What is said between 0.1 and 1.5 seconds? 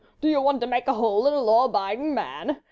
Do you want to make a hole in a